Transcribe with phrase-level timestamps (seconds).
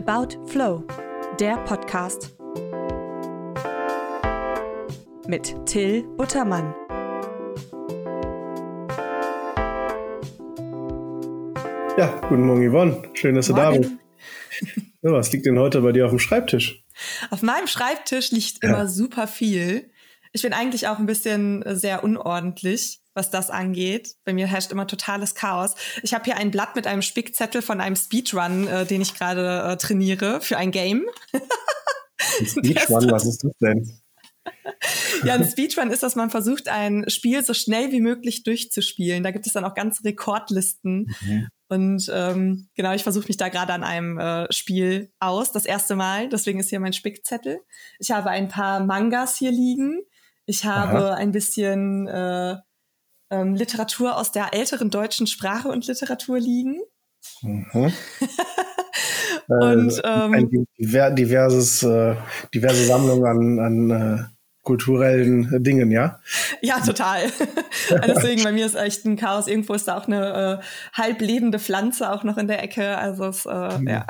[0.00, 0.82] About Flow,
[1.38, 2.34] der Podcast.
[5.28, 6.74] Mit Till Buttermann.
[11.98, 13.02] Ja, guten Morgen, Yvonne.
[13.12, 13.92] Schön, dass du da bist.
[15.02, 16.82] Ja, was liegt denn heute bei dir auf dem Schreibtisch?
[17.30, 18.70] Auf meinem Schreibtisch liegt ja.
[18.70, 19.90] immer super viel.
[20.32, 24.14] Ich bin eigentlich auch ein bisschen sehr unordentlich was das angeht.
[24.24, 25.74] Bei mir herrscht immer totales Chaos.
[26.02, 29.72] Ich habe hier ein Blatt mit einem Spickzettel von einem Speedrun, äh, den ich gerade
[29.72, 31.06] äh, trainiere für ein Game.
[32.46, 34.00] Speedrun, was ist das denn?
[35.24, 39.22] ja, ein Speedrun ist, dass man versucht, ein Spiel so schnell wie möglich durchzuspielen.
[39.22, 41.14] Da gibt es dann auch ganze Rekordlisten.
[41.20, 41.48] Mhm.
[41.68, 45.94] Und ähm, genau, ich versuche mich da gerade an einem äh, Spiel aus, das erste
[45.94, 46.28] Mal.
[46.28, 47.60] Deswegen ist hier mein Spickzettel.
[47.98, 50.00] Ich habe ein paar Mangas hier liegen.
[50.50, 51.14] Ich habe Aha.
[51.14, 52.56] ein bisschen äh,
[53.30, 56.80] ähm, Literatur aus der älteren deutschen Sprache und Literatur liegen.
[57.42, 57.92] Mhm.
[59.46, 60.66] und ähm, ein
[61.16, 62.16] diverses, äh,
[62.52, 64.24] diverse Sammlung an, an äh,
[64.64, 66.18] kulturellen Dingen, ja?
[66.62, 67.30] Ja, total.
[68.08, 69.46] Deswegen, bei mir ist echt ein Chaos.
[69.46, 72.98] Irgendwo ist da auch eine äh, halb lebende Pflanze auch noch in der Ecke.
[72.98, 73.86] Also es, äh, mhm.
[73.86, 74.04] ja.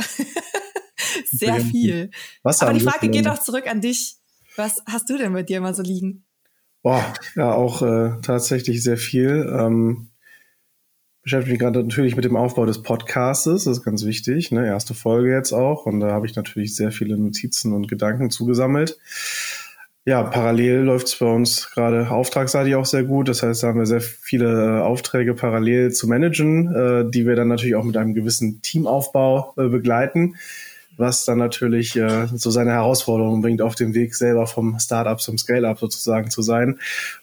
[1.30, 2.11] sehr viel.
[2.42, 4.16] Was Aber die Frage geht auch zurück an dich.
[4.56, 6.27] Was hast du denn bei dir mal so liegen?
[6.83, 9.47] Boah, ja, auch äh, tatsächlich sehr viel.
[9.53, 10.09] Ähm,
[11.23, 14.67] beschäftige mich gerade natürlich mit dem Aufbau des Podcastes, das ist ganz wichtig, ne?
[14.67, 15.84] Erste Folge jetzt auch.
[15.84, 18.98] Und da habe ich natürlich sehr viele Notizen und Gedanken zugesammelt.
[20.06, 23.28] Ja, parallel läuft es bei uns gerade auftragsseitig auch sehr gut.
[23.28, 27.36] Das heißt, da haben wir sehr viele äh, Aufträge parallel zu managen, äh, die wir
[27.36, 30.36] dann natürlich auch mit einem gewissen Teamaufbau äh, begleiten
[31.00, 35.38] was dann natürlich äh, so seine Herausforderungen bringt, auf dem Weg selber vom Startup zum
[35.38, 36.78] Scale-up sozusagen zu sein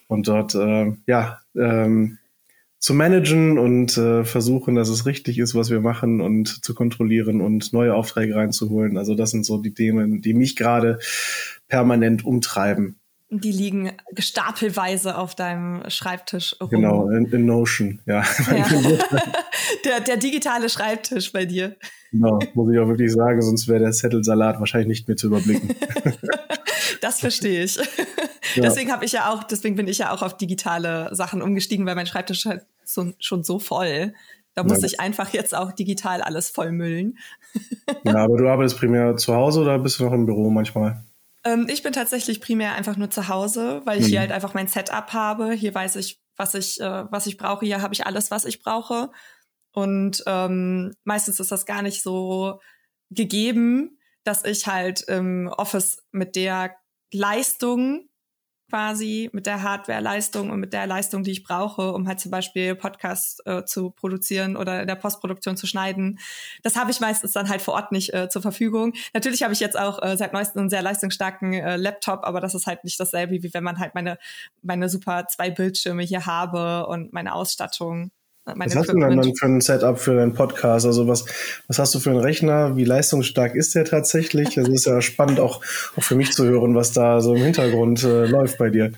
[0.08, 2.18] und dort äh, ja ähm,
[2.80, 7.42] zu managen und äh, versuchen, dass es richtig ist, was wir machen und zu kontrollieren
[7.42, 8.98] und neue Aufträge reinzuholen.
[8.98, 11.00] Also das sind so die Themen, die mich gerade
[11.68, 12.98] permanent umtreiben.
[13.30, 16.70] Die liegen gestapelweise auf deinem Schreibtisch rum.
[16.70, 18.24] Genau, in, in Notion, ja.
[18.52, 18.66] ja.
[19.86, 21.76] der, der digitale Schreibtisch bei dir.
[22.12, 25.76] Genau, muss ich auch wirklich sagen, sonst wäre der Zettelsalat wahrscheinlich nicht mehr zu überblicken.
[27.02, 27.76] das verstehe ich.
[28.56, 28.64] Ja.
[28.64, 31.96] Deswegen habe ich ja auch, deswegen bin ich ja auch auf digitale Sachen umgestiegen, weil
[31.96, 34.14] mein Schreibtisch halt so, schon so voll.
[34.56, 34.88] Da muss ja.
[34.88, 37.18] ich einfach jetzt auch digital alles vollmüllen.
[38.06, 41.04] ja, aber du arbeitest primär zu Hause oder bist du noch im Büro manchmal?
[41.48, 44.10] Ähm, ich bin tatsächlich primär einfach nur zu Hause, weil ich mhm.
[44.10, 45.54] hier halt einfach mein Setup habe.
[45.54, 47.66] Hier weiß ich, was ich, äh, was ich brauche.
[47.66, 49.12] Hier habe ich alles, was ich brauche.
[49.72, 52.60] Und ähm, meistens ist das gar nicht so
[53.10, 56.76] gegeben, dass ich halt im Office mit der
[57.14, 58.07] Leistung
[58.70, 62.76] quasi mit der Hardware-Leistung und mit der Leistung, die ich brauche, um halt zum Beispiel
[62.76, 66.20] Podcasts äh, zu produzieren oder in der Postproduktion zu schneiden.
[66.64, 68.94] Das habe ich meistens dann halt vor Ort nicht äh, zur Verfügung.
[69.14, 72.56] Natürlich habe ich jetzt auch äh, seit neuestem einen sehr leistungsstarken äh, Laptop, aber das
[72.56, 74.18] ist halt nicht dasselbe, wie wenn man halt meine,
[74.62, 78.12] meine super zwei Bildschirme hier habe und meine Ausstattung.
[78.56, 80.86] Was hast du denn dann für ein Setup für deinen Podcast?
[80.86, 81.26] Also was,
[81.68, 82.78] was hast du für einen Rechner?
[82.78, 84.56] Wie leistungsstark ist der tatsächlich?
[84.56, 85.62] Das ist ja spannend auch,
[85.96, 88.92] auch für mich zu hören, was da so im Hintergrund äh, läuft bei dir.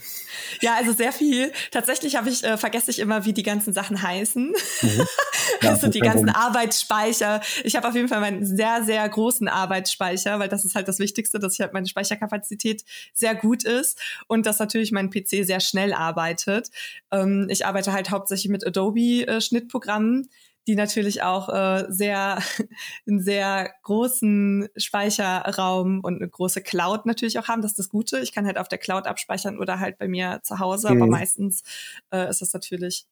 [0.62, 1.52] Ja, also sehr viel.
[1.72, 4.54] Tatsächlich habe ich äh, vergesse ich immer, wie die ganzen Sachen heißen.
[4.82, 5.08] Mhm.
[5.62, 7.42] Ja, sind die ganzen Arbeitsspeicher.
[7.64, 11.00] Ich habe auf jeden Fall meinen sehr sehr großen Arbeitsspeicher, weil das ist halt das
[11.00, 15.60] Wichtigste, dass ich halt meine Speicherkapazität sehr gut ist und dass natürlich mein PC sehr
[15.60, 16.70] schnell arbeitet.
[17.12, 20.30] Ähm, ich arbeite halt hauptsächlich mit Adobe äh, Schnittprogrammen
[20.70, 22.38] die natürlich auch äh, sehr
[23.08, 27.64] einen sehr großen Speicherraum und eine große Cloud natürlich auch haben.
[27.64, 28.20] Das ist das Gute.
[28.20, 30.94] Ich kann halt auf der Cloud abspeichern oder halt bei mir zu Hause.
[30.94, 31.02] Mhm.
[31.02, 31.64] Aber meistens
[32.12, 33.08] äh, ist es natürlich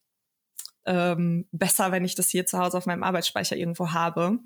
[0.86, 4.38] ähm, besser, wenn ich das hier zu Hause auf meinem Arbeitsspeicher irgendwo habe.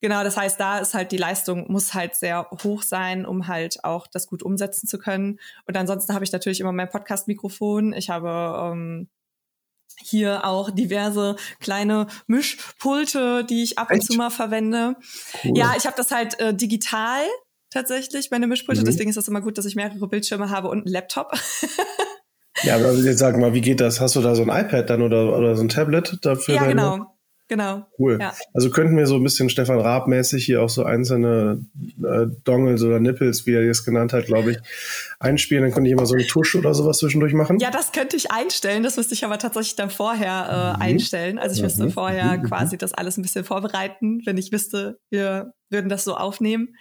[0.00, 3.84] Genau, das heißt, da ist halt die Leistung muss halt sehr hoch sein, um halt
[3.84, 5.38] auch das gut umsetzen zu können.
[5.66, 7.92] Und ansonsten habe ich natürlich immer mein Podcast-Mikrofon.
[7.92, 9.08] Ich habe ähm,
[10.00, 14.06] hier auch diverse kleine Mischpulte, die ich ab und Echt?
[14.06, 14.96] zu mal verwende.
[15.44, 15.58] Cool.
[15.58, 17.24] Ja, ich habe das halt äh, digital
[17.70, 18.82] tatsächlich, meine Mischpulte.
[18.82, 18.86] Mhm.
[18.86, 21.32] Deswegen ist es immer gut, dass ich mehrere Bildschirme habe und einen Laptop.
[22.62, 24.00] ja, aber jetzt sag mal, wie geht das?
[24.00, 26.54] Hast du da so ein iPad dann oder, oder so ein Tablet dafür?
[26.54, 27.13] Ja, genau.
[27.48, 27.86] Genau.
[27.98, 28.18] Cool.
[28.20, 28.32] Ja.
[28.54, 31.64] Also könnten wir so ein bisschen Stefan Raab-mäßig hier auch so einzelne
[32.02, 34.58] äh, Dongles oder Nipples, wie er es genannt hat, glaube ich,
[35.20, 35.62] einspielen.
[35.62, 37.58] Dann könnte ich immer so einen Tusch oder sowas zwischendurch machen.
[37.58, 38.82] Ja, das könnte ich einstellen.
[38.82, 40.82] Das müsste ich aber tatsächlich dann vorher äh, mhm.
[40.82, 41.38] einstellen.
[41.38, 41.66] Also ich mhm.
[41.66, 42.44] müsste vorher mhm.
[42.44, 46.74] quasi das alles ein bisschen vorbereiten, wenn ich wüsste, wir würden das so aufnehmen.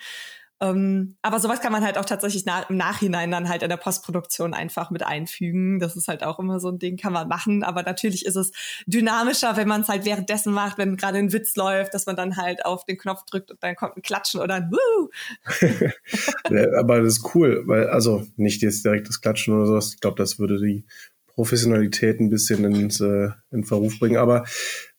[0.61, 3.77] Ähm, aber sowas kann man halt auch tatsächlich na im Nachhinein dann halt in der
[3.77, 5.79] Postproduktion einfach mit einfügen.
[5.79, 7.63] Das ist halt auch immer so ein Ding, kann man machen.
[7.63, 8.51] Aber natürlich ist es
[8.85, 12.37] dynamischer, wenn man es halt währenddessen macht, wenn gerade ein Witz läuft, dass man dann
[12.37, 15.09] halt auf den Knopf drückt und dann kommt ein Klatschen oder ein Woo.
[16.79, 19.93] aber das ist cool, weil, also nicht jetzt direkt das Klatschen oder sowas.
[19.93, 20.85] Ich glaube, das würde die
[21.27, 24.17] Professionalität ein bisschen ins, äh, in Verruf bringen.
[24.17, 24.45] Aber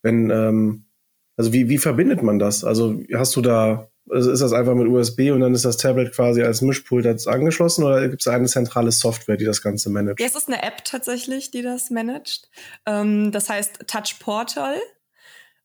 [0.02, 0.86] wenn, ähm,
[1.36, 2.64] also wie, wie verbindet man das?
[2.64, 6.12] Also hast du da also ist das einfach mit USB und dann ist das Tablet
[6.12, 10.20] quasi als Mischpult angeschlossen oder gibt es eine zentrale Software, die das Ganze managt?
[10.20, 12.50] Ja, es ist eine App tatsächlich, die das managt.
[12.86, 14.76] Ähm, das heißt Touch Portal.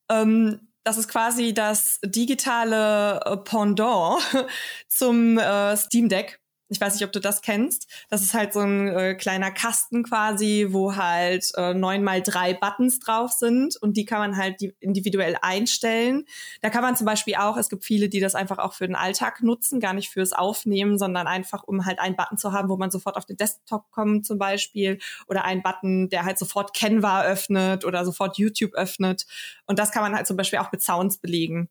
[0.10, 4.22] Ähm, das ist quasi das digitale äh, Pendant
[4.88, 6.40] zum äh, Steam Deck.
[6.72, 7.88] Ich weiß nicht, ob du das kennst.
[8.10, 12.54] Das ist halt so ein äh, kleiner Kasten quasi, wo halt äh, neun mal drei
[12.54, 16.26] Buttons drauf sind und die kann man halt individuell einstellen.
[16.62, 18.96] Da kann man zum Beispiel auch, es gibt viele, die das einfach auch für den
[18.96, 22.78] Alltag nutzen, gar nicht fürs Aufnehmen, sondern einfach, um halt einen Button zu haben, wo
[22.78, 27.24] man sofort auf den Desktop kommt zum Beispiel oder einen Button, der halt sofort Canva
[27.24, 29.26] öffnet oder sofort YouTube öffnet.
[29.66, 31.70] Und das kann man halt zum Beispiel auch mit Sounds belegen.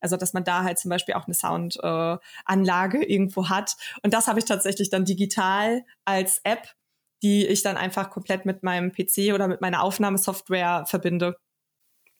[0.00, 3.76] Also dass man da halt zum Beispiel auch eine Soundanlage äh, irgendwo hat.
[4.02, 6.68] Und das habe ich tatsächlich dann digital als App,
[7.22, 11.36] die ich dann einfach komplett mit meinem PC oder mit meiner Aufnahmesoftware verbinde.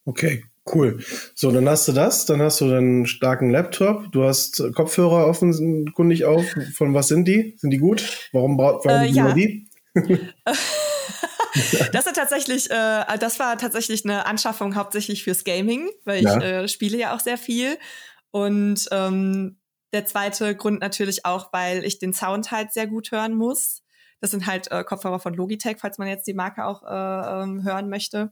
[0.05, 0.43] Okay,
[0.73, 0.99] cool.
[1.35, 6.25] So, dann hast du das, dann hast du einen starken Laptop, du hast Kopfhörer offenkundig
[6.25, 6.45] auf.
[6.75, 7.55] Von was sind die?
[7.57, 8.29] Sind die gut?
[8.31, 9.33] Warum braucht äh, ja.
[9.33, 9.67] die?
[11.91, 16.37] das ist tatsächlich, äh, das war tatsächlich eine Anschaffung hauptsächlich fürs Gaming, weil ja.
[16.37, 17.77] ich äh, spiele ja auch sehr viel.
[18.31, 19.57] Und ähm,
[19.93, 23.83] der zweite Grund natürlich auch, weil ich den Sound halt sehr gut hören muss.
[24.21, 27.63] Das sind halt äh, Kopfhörer von Logitech, falls man jetzt die Marke auch äh, ähm,
[27.63, 28.31] hören möchte.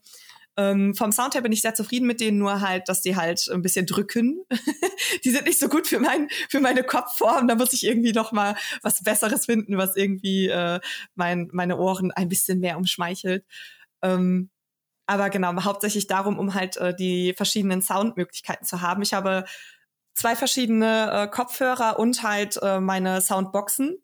[0.59, 3.47] Ähm, vom Sound her bin ich sehr zufrieden mit denen, nur halt, dass die halt
[3.50, 4.44] ein bisschen drücken.
[5.23, 7.47] die sind nicht so gut für, mein, für meine Kopfform.
[7.47, 10.81] Da muss ich irgendwie noch mal was Besseres finden, was irgendwie äh,
[11.15, 13.45] mein, meine Ohren ein bisschen mehr umschmeichelt.
[14.01, 14.50] Ähm,
[15.07, 19.01] aber genau, hauptsächlich darum, um halt äh, die verschiedenen Soundmöglichkeiten zu haben.
[19.01, 19.45] Ich habe
[20.13, 24.03] zwei verschiedene äh, Kopfhörer und halt äh, meine Soundboxen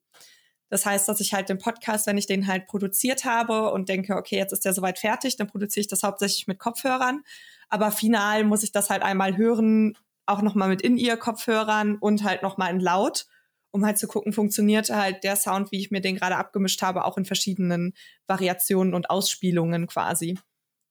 [0.69, 4.15] das heißt, dass ich halt den Podcast, wenn ich den halt produziert habe und denke,
[4.15, 7.23] okay, jetzt ist der soweit fertig, dann produziere ich das hauptsächlich mit Kopfhörern.
[7.69, 12.71] Aber final muss ich das halt einmal hören, auch nochmal mit In-Ear-Kopfhörern und halt nochmal
[12.71, 13.27] in laut,
[13.71, 17.05] um halt zu gucken, funktioniert halt der Sound, wie ich mir den gerade abgemischt habe,
[17.05, 17.93] auch in verschiedenen
[18.27, 20.39] Variationen und Ausspielungen quasi.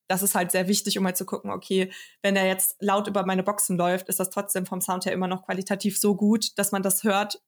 [0.07, 1.91] Das ist halt sehr wichtig, um halt zu gucken, okay,
[2.23, 5.29] wenn er jetzt laut über meine Boxen läuft, ist das trotzdem vom Sound her immer
[5.29, 7.43] noch qualitativ so gut, dass man das hört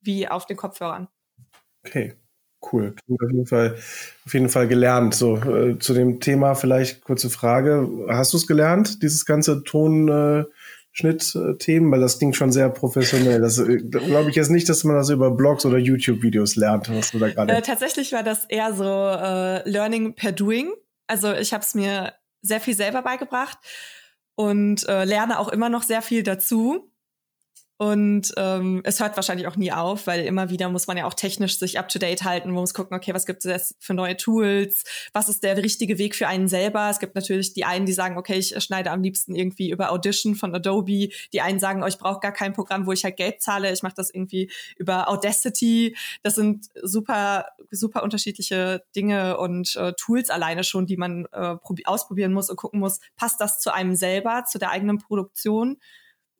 [0.00, 1.08] wie auf den Kopfhörern.
[1.86, 2.14] Okay,
[2.72, 2.94] cool.
[3.08, 3.76] Auf jeden Fall,
[4.26, 5.14] auf jeden Fall gelernt.
[5.14, 7.88] So, äh, zu dem Thema vielleicht kurze Frage.
[8.08, 11.92] Hast du es gelernt, dieses ganze Tonschnitt-Themen?
[11.92, 13.40] Weil das klingt schon sehr professionell.
[13.40, 17.12] Das äh, glaube ich jetzt nicht, dass man das über Blogs oder YouTube-Videos lernt, was
[17.12, 17.52] du da gerade.
[17.52, 20.72] Äh, tatsächlich war das eher so äh, Learning per Doing.
[21.06, 23.58] Also ich habe es mir sehr viel selber beigebracht
[24.34, 26.90] und äh, lerne auch immer noch sehr viel dazu.
[27.78, 31.12] Und ähm, es hört wahrscheinlich auch nie auf, weil immer wieder muss man ja auch
[31.12, 32.48] technisch sich up-to-date halten.
[32.48, 34.84] Man muss gucken, okay, was gibt es für neue Tools?
[35.12, 36.88] Was ist der richtige Weg für einen selber?
[36.88, 40.36] Es gibt natürlich die einen, die sagen, okay, ich schneide am liebsten irgendwie über Audition
[40.36, 41.10] von Adobe.
[41.34, 43.70] Die einen sagen, oh, ich brauche gar kein Programm, wo ich halt Geld zahle.
[43.70, 45.94] Ich mache das irgendwie über Audacity.
[46.22, 52.32] Das sind super, super unterschiedliche Dinge und äh, Tools alleine schon, die man äh, ausprobieren
[52.32, 55.76] muss und gucken muss, passt das zu einem selber, zu der eigenen Produktion?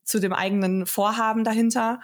[0.06, 2.00] Zu dem eigenen Vorhaben dahinter.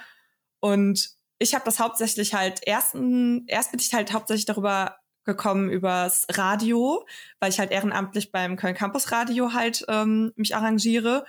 [0.61, 6.27] Und ich habe das hauptsächlich halt ersten, erst bin ich halt hauptsächlich darüber gekommen übers
[6.33, 7.07] Radio,
[7.41, 11.25] weil ich halt ehrenamtlich beim Köln Campus Radio halt ähm, mich arrangiere.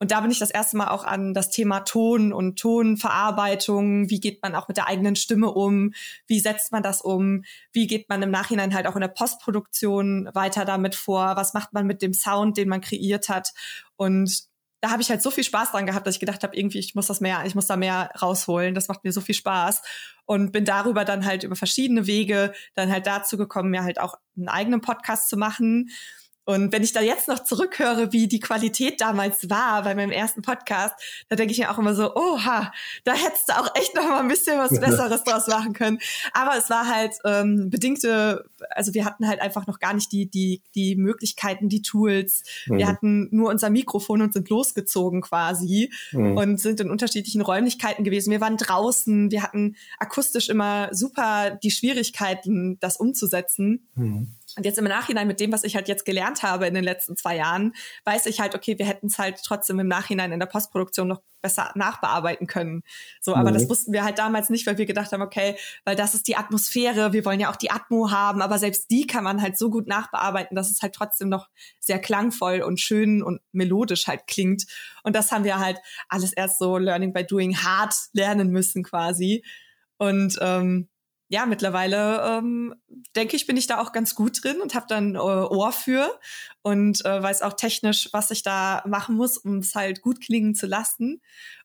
[0.00, 4.08] Und da bin ich das erste Mal auch an das Thema Ton und Tonverarbeitung.
[4.10, 5.92] Wie geht man auch mit der eigenen Stimme um?
[6.26, 7.42] Wie setzt man das um?
[7.72, 11.34] Wie geht man im Nachhinein halt auch in der Postproduktion weiter damit vor?
[11.34, 13.52] Was macht man mit dem Sound, den man kreiert hat?
[13.96, 14.44] Und
[14.80, 16.94] da habe ich halt so viel Spaß dran gehabt, dass ich gedacht habe, irgendwie, ich
[16.94, 18.74] muss das mehr, ich muss da mehr rausholen.
[18.74, 19.82] Das macht mir so viel Spaß.
[20.24, 24.14] Und bin darüber dann halt über verschiedene Wege dann halt dazu gekommen, mir halt auch
[24.36, 25.90] einen eigenen Podcast zu machen
[26.48, 30.40] und wenn ich da jetzt noch zurückhöre, wie die Qualität damals war bei meinem ersten
[30.40, 30.94] Podcast,
[31.28, 32.72] da denke ich mir auch immer so, oha,
[33.04, 35.98] da hättest du auch echt noch mal ein bisschen was Besseres draus machen können.
[36.32, 40.30] Aber es war halt ähm, bedingte, also wir hatten halt einfach noch gar nicht die,
[40.30, 42.44] die, die Möglichkeiten, die Tools.
[42.64, 42.78] Mhm.
[42.78, 46.34] Wir hatten nur unser Mikrofon und sind losgezogen quasi mhm.
[46.38, 48.30] und sind in unterschiedlichen Räumlichkeiten gewesen.
[48.30, 53.86] Wir waren draußen, wir hatten akustisch immer super die Schwierigkeiten, das umzusetzen.
[53.94, 54.37] Mhm.
[54.58, 57.16] Und jetzt im Nachhinein mit dem, was ich halt jetzt gelernt habe in den letzten
[57.16, 57.74] zwei Jahren,
[58.04, 61.22] weiß ich halt, okay, wir hätten es halt trotzdem im Nachhinein in der Postproduktion noch
[61.40, 62.82] besser nachbearbeiten können.
[63.20, 63.54] So, aber mhm.
[63.54, 66.36] das wussten wir halt damals nicht, weil wir gedacht haben, okay, weil das ist die
[66.36, 69.70] Atmosphäre, wir wollen ja auch die Atmo haben, aber selbst die kann man halt so
[69.70, 71.46] gut nachbearbeiten, dass es halt trotzdem noch
[71.78, 74.64] sehr klangvoll und schön und melodisch halt klingt.
[75.04, 79.44] Und das haben wir halt alles erst so Learning by Doing hart lernen müssen quasi.
[79.98, 80.88] Und ähm,
[81.28, 82.74] ja, mittlerweile ähm,
[83.14, 86.18] denke ich, bin ich da auch ganz gut drin und habe dann äh, Ohr für
[86.62, 90.54] und äh, weiß auch technisch, was ich da machen muss, um es halt gut klingen
[90.54, 91.20] zu lassen.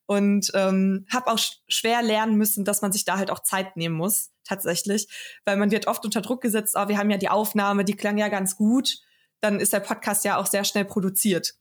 [0.06, 3.78] Und ähm, habe auch sch schwer lernen müssen, dass man sich da halt auch Zeit
[3.78, 5.08] nehmen muss, tatsächlich.
[5.46, 8.18] Weil man wird oft unter Druck gesetzt, oh, wir haben ja die Aufnahme, die klang
[8.18, 8.98] ja ganz gut.
[9.40, 11.54] Dann ist der Podcast ja auch sehr schnell produziert.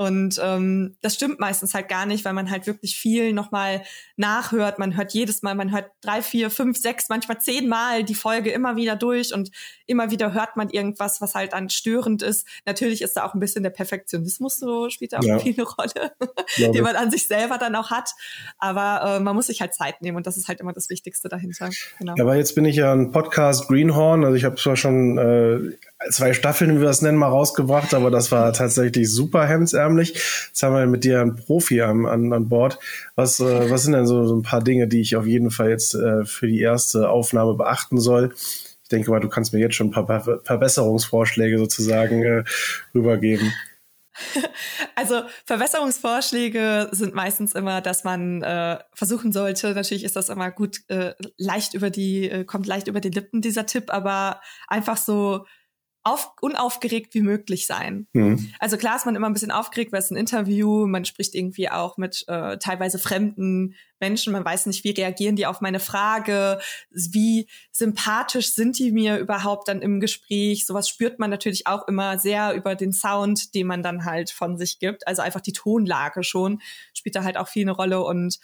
[0.00, 3.82] Und ähm, das stimmt meistens halt gar nicht, weil man halt wirklich viel nochmal
[4.16, 4.78] nachhört.
[4.78, 8.50] Man hört jedes Mal, man hört drei, vier, fünf, sechs, manchmal zehn Mal die Folge
[8.50, 9.50] immer wieder durch und
[9.84, 12.46] immer wieder hört man irgendwas, was halt dann störend ist.
[12.64, 15.38] Natürlich ist da auch ein bisschen der Perfektionismus so, spielt da auch ja.
[15.38, 16.12] viel eine Rolle,
[16.72, 18.08] die man an sich selber dann auch hat.
[18.56, 21.28] Aber äh, man muss sich halt Zeit nehmen und das ist halt immer das Wichtigste
[21.28, 21.68] dahinter.
[21.98, 22.14] Genau.
[22.18, 25.76] Aber jetzt bin ich ja ein Podcast Greenhorn, also ich habe zwar schon äh,
[26.08, 30.14] zwei Staffeln, wie wir das nennen, mal rausgebracht, aber das war tatsächlich super hemdsärmlich.
[30.48, 32.78] Jetzt haben wir mit dir einen Profi an, an, an Bord.
[33.16, 35.70] Was, äh, was sind denn so, so ein paar Dinge, die ich auf jeden Fall
[35.70, 38.32] jetzt äh, für die erste Aufnahme beachten soll?
[38.82, 42.44] Ich denke mal, du kannst mir jetzt schon ein paar Verbesserungsvorschläge sozusagen äh,
[42.94, 43.52] rübergeben.
[44.96, 50.80] Also Verbesserungsvorschläge sind meistens immer, dass man äh, versuchen sollte, natürlich ist das immer gut,
[50.88, 55.46] äh, leicht über die, äh, kommt leicht über die Lippen dieser Tipp, aber einfach so
[56.02, 58.06] auf, unaufgeregt wie möglich sein.
[58.14, 58.52] Mhm.
[58.58, 61.70] Also klar ist man immer ein bisschen aufgeregt, weil es ein Interview, man spricht irgendwie
[61.70, 66.58] auch mit äh, teilweise fremden Menschen, man weiß nicht, wie reagieren die auf meine Frage,
[66.90, 70.64] wie sympathisch sind die mir überhaupt dann im Gespräch.
[70.64, 74.56] Sowas spürt man natürlich auch immer sehr über den Sound, den man dann halt von
[74.56, 75.06] sich gibt.
[75.06, 76.62] Also einfach die Tonlage schon
[76.94, 78.38] spielt da halt auch viel eine Rolle und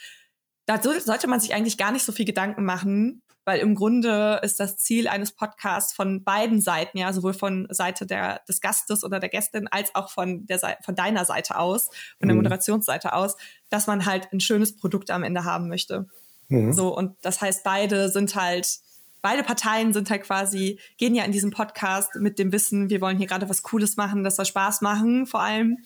[0.67, 4.59] da sollte man sich eigentlich gar nicht so viel Gedanken machen, weil im Grunde ist
[4.59, 9.21] das Ziel eines Podcasts von beiden Seiten, ja, sowohl von Seite der, des Gastes oder
[9.21, 11.87] der Gästin als auch von der Seite, von deiner Seite aus,
[12.19, 12.43] von der mhm.
[12.43, 13.37] Moderationsseite aus,
[13.71, 16.09] dass man halt ein schönes Produkt am Ende haben möchte.
[16.49, 16.73] Mhm.
[16.73, 18.81] So, und das heißt, beide sind halt,
[19.23, 23.17] beide Parteien sind halt quasi, gehen ja in diesem Podcast mit dem Wissen, wir wollen
[23.17, 25.79] hier gerade was Cooles machen, das soll Spaß machen, vor allem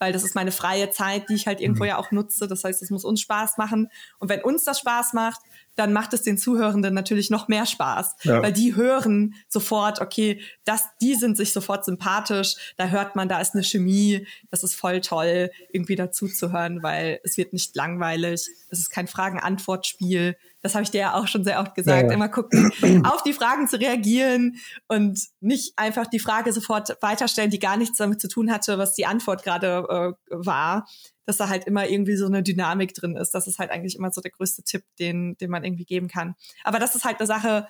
[0.00, 1.90] weil das ist meine freie Zeit, die ich halt irgendwo mhm.
[1.90, 2.48] ja auch nutze.
[2.48, 3.88] Das heißt, es muss uns Spaß machen.
[4.18, 5.40] Und wenn uns das Spaß macht,
[5.76, 8.42] dann macht es den Zuhörenden natürlich noch mehr Spaß, ja.
[8.42, 13.40] weil die hören sofort, okay, das, die sind sich sofort sympathisch, da hört man, da
[13.40, 17.74] ist eine Chemie, das ist voll toll, irgendwie dazu zu hören, weil es wird nicht
[17.76, 20.36] langweilig, es ist kein Fragen-Antwort-Spiel.
[20.62, 22.08] Das habe ich dir ja auch schon sehr oft gesagt.
[22.08, 22.12] Ja.
[22.12, 22.70] Immer gucken,
[23.04, 24.56] auf die Fragen zu reagieren
[24.88, 28.94] und nicht einfach die Frage sofort weiterstellen, die gar nichts damit zu tun hatte, was
[28.94, 30.86] die Antwort gerade äh, war,
[31.26, 33.30] dass da halt immer irgendwie so eine Dynamik drin ist.
[33.30, 36.34] Das ist halt eigentlich immer so der größte Tipp, den, den man irgendwie geben kann.
[36.64, 37.66] Aber das ist halt eine Sache,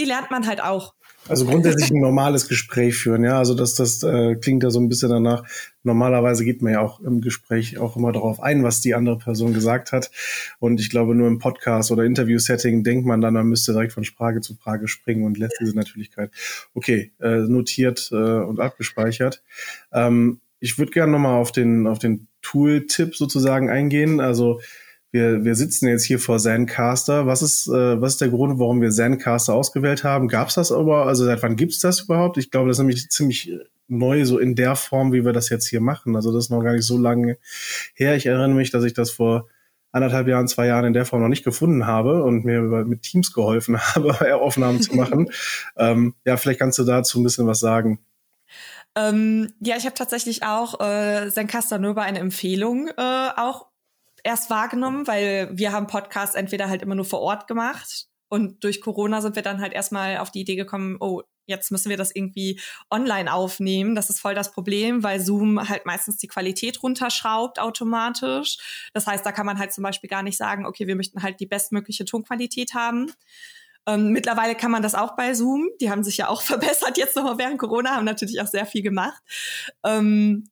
[0.00, 0.94] die lernt man halt auch.
[1.28, 3.38] Also grundsätzlich ein normales Gespräch führen, ja.
[3.38, 5.44] Also das, das äh, klingt ja so ein bisschen danach.
[5.82, 9.52] Normalerweise geht man ja auch im Gespräch auch immer darauf ein, was die andere Person
[9.52, 10.10] gesagt hat.
[10.58, 14.04] Und ich glaube, nur im Podcast oder Interview-Setting denkt man dann, man müsste direkt von
[14.04, 16.30] Frage zu Frage springen und lässt diese Natürlichkeit.
[16.74, 19.42] Okay, äh, notiert äh, und abgespeichert.
[19.92, 24.20] Ähm, ich würde gerne nochmal auf den, auf den Tool-Tipp sozusagen eingehen.
[24.20, 24.60] Also
[25.12, 27.26] wir, wir sitzen jetzt hier vor Zencaster.
[27.26, 30.28] Was ist, äh, was ist der Grund, warum wir Zencaster ausgewählt haben?
[30.28, 31.06] Gab es das aber?
[31.06, 32.38] Also seit wann gibt's das überhaupt?
[32.38, 33.52] Ich glaube, das ist nämlich ziemlich
[33.88, 36.14] neu, so in der Form, wie wir das jetzt hier machen.
[36.14, 37.38] Also das ist noch gar nicht so lange
[37.94, 38.14] her.
[38.14, 39.48] Ich erinnere mich, dass ich das vor
[39.92, 43.32] anderthalb Jahren, zwei Jahren in der Form noch nicht gefunden habe und mir mit Teams
[43.32, 45.30] geholfen habe, Aufnahmen zu machen.
[45.76, 47.98] ähm, ja, vielleicht kannst du dazu ein bisschen was sagen.
[48.96, 53.66] Ähm, ja, ich habe tatsächlich auch äh, Zencaster nur bei einer Empfehlung äh, auch
[54.24, 58.80] erst wahrgenommen, weil wir haben Podcasts entweder halt immer nur vor Ort gemacht und durch
[58.80, 62.14] Corona sind wir dann halt erstmal auf die Idee gekommen, oh, jetzt müssen wir das
[62.14, 63.96] irgendwie online aufnehmen.
[63.96, 68.56] Das ist voll das Problem, weil Zoom halt meistens die Qualität runterschraubt automatisch.
[68.94, 71.40] Das heißt, da kann man halt zum Beispiel gar nicht sagen, okay, wir möchten halt
[71.40, 73.12] die bestmögliche Tonqualität haben.
[73.86, 75.68] Ähm, mittlerweile kann man das auch bei Zoom.
[75.80, 78.82] Die haben sich ja auch verbessert jetzt nochmal während Corona, haben natürlich auch sehr viel
[78.82, 79.20] gemacht.
[79.84, 80.48] Ähm,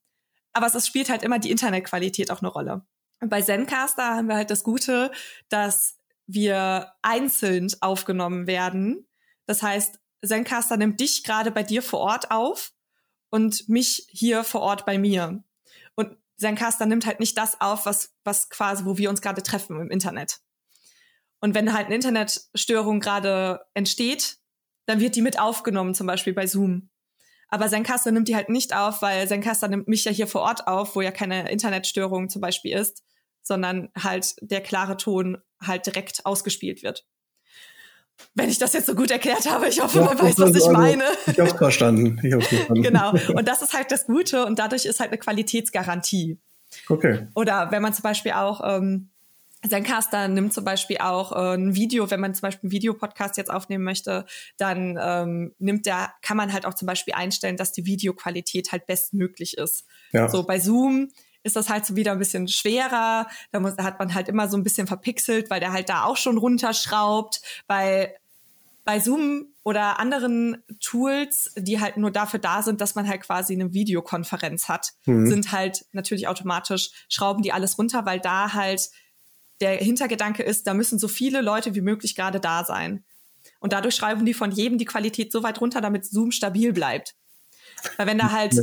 [0.52, 2.82] aber es spielt halt immer die Internetqualität auch eine Rolle.
[3.20, 5.10] Bei Zencaster haben wir halt das Gute,
[5.48, 9.06] dass wir einzeln aufgenommen werden.
[9.46, 12.72] Das heißt, Zencaster nimmt dich gerade bei dir vor Ort auf
[13.30, 15.42] und mich hier vor Ort bei mir.
[15.94, 19.80] Und Zencaster nimmt halt nicht das auf, was, was quasi, wo wir uns gerade treffen
[19.80, 20.40] im Internet.
[21.40, 24.38] Und wenn halt eine Internetstörung gerade entsteht,
[24.86, 26.90] dann wird die mit aufgenommen, zum Beispiel bei Zoom.
[27.48, 30.66] Aber Zencaster nimmt die halt nicht auf, weil Zencaster nimmt mich ja hier vor Ort
[30.66, 33.02] auf, wo ja keine Internetstörung zum Beispiel ist,
[33.48, 37.04] sondern halt der klare Ton halt direkt ausgespielt wird.
[38.34, 40.68] Wenn ich das jetzt so gut erklärt habe, ich hoffe, ja, man weiß, was ich
[40.68, 41.04] meine.
[41.26, 42.20] Ich habe verstanden.
[42.22, 42.82] Ich hab's verstanden.
[42.82, 43.10] genau.
[43.34, 46.38] Und das ist halt das Gute und dadurch ist halt eine Qualitätsgarantie.
[46.88, 47.28] Okay.
[47.34, 49.08] Oder wenn man zum Beispiel auch ähm,
[49.66, 53.50] Zencaster nimmt zum Beispiel auch äh, ein Video, wenn man zum Beispiel einen Videopodcast jetzt
[53.50, 54.24] aufnehmen möchte,
[54.56, 58.86] dann ähm, nimmt der, kann man halt auch zum Beispiel einstellen, dass die Videoqualität halt
[58.86, 59.84] bestmöglich ist.
[60.12, 60.28] Ja.
[60.28, 61.10] So bei Zoom
[61.42, 63.26] ist das halt so wieder ein bisschen schwerer.
[63.52, 66.16] Da, muss, hat man halt immer so ein bisschen verpixelt, weil der halt da auch
[66.16, 67.40] schon runterschraubt.
[67.66, 68.14] Weil
[68.84, 73.52] bei Zoom oder anderen Tools, die halt nur dafür da sind, dass man halt quasi
[73.52, 75.26] eine Videokonferenz hat, mhm.
[75.26, 78.88] sind halt natürlich automatisch, schrauben die alles runter, weil da halt
[79.60, 83.04] der Hintergedanke ist, da müssen so viele Leute wie möglich gerade da sein.
[83.60, 87.14] Und dadurch schreiben die von jedem die Qualität so weit runter, damit Zoom stabil bleibt.
[87.96, 88.54] Weil wenn da halt,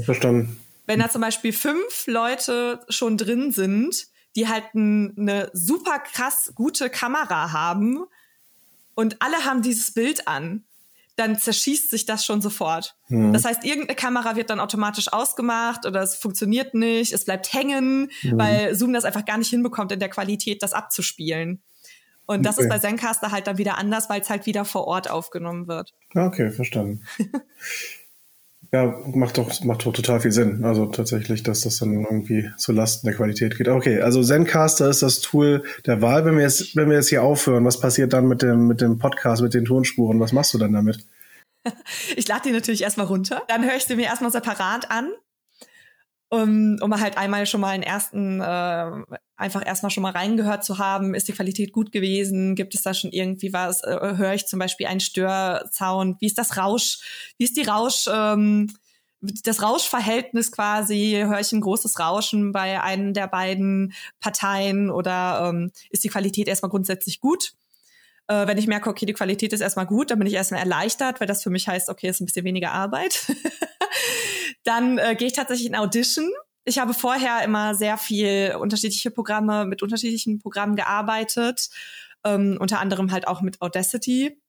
[0.86, 6.90] wenn da zum Beispiel fünf Leute schon drin sind, die halt eine super krass gute
[6.90, 8.04] Kamera haben
[8.94, 10.66] und alle haben dieses Bild an,
[11.16, 12.96] dann zerschießt sich das schon sofort.
[13.08, 13.32] Mhm.
[13.32, 18.12] Das heißt, irgendeine Kamera wird dann automatisch ausgemacht oder es funktioniert nicht, es bleibt hängen,
[18.22, 18.38] mhm.
[18.38, 21.62] weil Zoom das einfach gar nicht hinbekommt, in der Qualität das abzuspielen.
[22.26, 22.66] Und das okay.
[22.66, 25.94] ist bei Zencaster halt dann wieder anders, weil es halt wieder vor Ort aufgenommen wird.
[26.14, 27.06] Okay, verstanden.
[28.72, 30.64] ja, macht doch, macht doch total viel Sinn.
[30.64, 33.68] Also tatsächlich, dass das dann irgendwie zu Lasten der Qualität geht.
[33.68, 36.26] Okay, also Zencaster ist das Tool der Wahl.
[36.26, 39.00] Wenn wir jetzt, wenn wir jetzt hier aufhören, was passiert dann mit dem, mit dem
[39.00, 40.20] Podcast, mit den Tonspuren?
[40.20, 41.06] Was machst du dann damit?
[42.16, 43.42] Ich lade die natürlich erstmal runter.
[43.48, 45.10] Dann höre ich sie mir erstmal separat an
[46.30, 48.92] um, um halt einmal schon mal einen ersten, äh,
[49.36, 52.94] einfach erstmal schon mal reingehört zu haben, ist die Qualität gut gewesen, gibt es da
[52.94, 57.00] schon irgendwie was, äh, höre ich zum Beispiel einen Störsound, wie ist das Rausch,
[57.38, 58.72] wie ist die Rausch, ähm,
[59.22, 65.72] das Rauschverhältnis quasi, höre ich ein großes Rauschen bei einem der beiden Parteien oder ähm,
[65.90, 67.54] ist die Qualität erstmal grundsätzlich gut?
[68.28, 71.20] Äh, wenn ich merke, okay, die Qualität ist erstmal gut, dann bin ich erstmal erleichtert,
[71.20, 73.26] weil das für mich heißt, okay, ist ein bisschen weniger Arbeit.
[74.66, 76.30] dann äh, gehe ich tatsächlich in Audition.
[76.66, 81.70] Ich habe vorher immer sehr viel unterschiedliche Programme, mit unterschiedlichen Programmen gearbeitet,
[82.26, 84.42] ähm, unter anderem halt auch mit Audacity,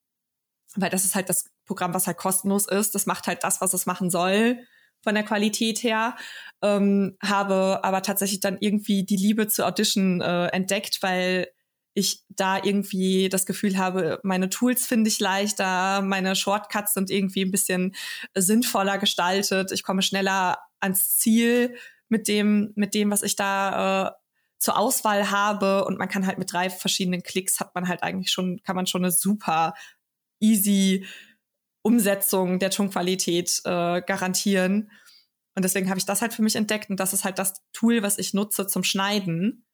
[0.74, 2.94] weil das ist halt das Programm, was halt kostenlos ist.
[2.94, 4.58] Das macht halt das, was es machen soll
[5.02, 6.16] von der Qualität her.
[6.62, 11.48] Ähm, habe aber tatsächlich dann irgendwie die Liebe zu Audition äh, entdeckt, weil
[11.96, 17.42] ich da irgendwie das Gefühl habe, meine Tools finde ich leichter, meine Shortcuts sind irgendwie
[17.42, 17.96] ein bisschen
[18.34, 21.74] sinnvoller gestaltet, ich komme schneller ans Ziel
[22.08, 24.12] mit dem, mit dem, was ich da äh,
[24.58, 25.84] zur Auswahl habe.
[25.86, 28.86] Und man kann halt mit drei verschiedenen Klicks hat man halt eigentlich schon, kann man
[28.86, 29.74] schon eine super
[30.38, 31.06] easy
[31.82, 34.90] Umsetzung der Tonqualität äh, garantieren.
[35.54, 36.90] Und deswegen habe ich das halt für mich entdeckt.
[36.90, 39.65] Und das ist halt das Tool, was ich nutze zum Schneiden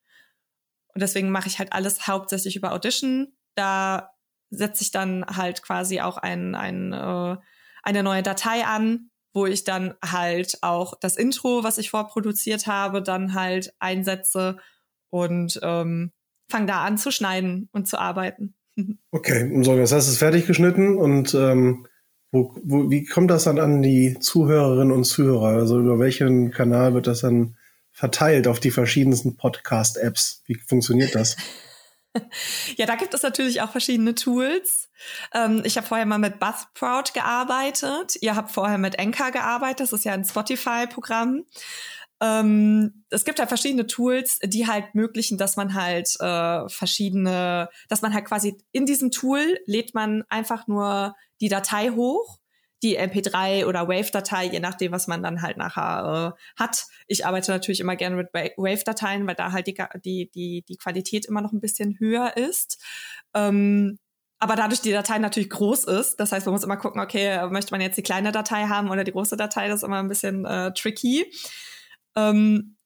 [0.94, 3.32] und deswegen mache ich halt alles hauptsächlich über Audition.
[3.54, 4.10] Da
[4.50, 7.36] setze ich dann halt quasi auch ein, ein, äh,
[7.82, 13.02] eine neue Datei an, wo ich dann halt auch das Intro, was ich vorproduziert habe,
[13.02, 14.58] dann halt einsetze
[15.10, 16.12] und ähm,
[16.50, 18.54] fange da an zu schneiden und zu arbeiten.
[19.10, 21.86] Okay, so, das heißt, es ist fertig geschnitten und ähm,
[22.30, 25.48] wo, wo, wie kommt das dann an die Zuhörerinnen und Zuhörer?
[25.48, 27.56] Also über welchen Kanal wird das dann
[27.92, 30.42] verteilt auf die verschiedensten Podcast-Apps.
[30.46, 31.36] Wie funktioniert das?
[32.76, 34.90] Ja, da gibt es natürlich auch verschiedene Tools.
[35.32, 38.16] Ähm, ich habe vorher mal mit Buzzsprout gearbeitet.
[38.20, 39.80] Ihr habt vorher mit Anchor gearbeitet.
[39.80, 41.44] Das ist ja ein Spotify-Programm.
[42.20, 48.02] Ähm, es gibt halt verschiedene Tools, die halt ermöglichen, dass man halt äh, verschiedene, dass
[48.02, 52.38] man halt quasi in diesem Tool lädt man einfach nur die Datei hoch
[52.82, 56.86] die MP3 oder Wave-Datei, je nachdem, was man dann halt nachher äh, hat.
[57.06, 61.26] Ich arbeite natürlich immer gerne mit Wave-Dateien, weil da halt die, die, die, die Qualität
[61.26, 62.82] immer noch ein bisschen höher ist.
[63.34, 63.98] Ähm,
[64.38, 67.72] aber dadurch die Datei natürlich groß ist, das heißt, man muss immer gucken, okay, möchte
[67.72, 70.44] man jetzt die kleine Datei haben oder die große Datei, das ist immer ein bisschen
[70.44, 71.32] äh, tricky.
[72.16, 72.76] Ähm,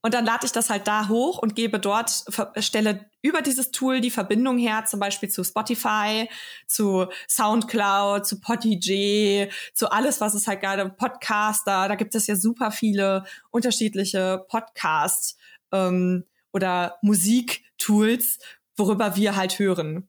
[0.00, 2.24] und dann lade ich das halt da hoch und gebe dort,
[2.58, 6.28] stelle über dieses Tool die Verbindung her, zum Beispiel zu Spotify,
[6.68, 12.36] zu Soundcloud, zu Podigy, zu alles, was es halt gerade, Podcaster, da gibt es ja
[12.36, 15.36] super viele unterschiedliche Podcasts
[15.72, 18.38] ähm, oder Musiktools,
[18.76, 20.08] worüber wir halt hören.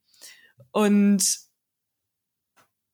[0.72, 1.24] Und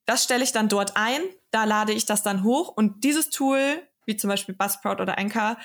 [0.05, 3.81] das stelle ich dann dort ein, da lade ich das dann hoch und dieses Tool,
[4.05, 5.57] wie zum Beispiel Buzzsprout oder Anchor,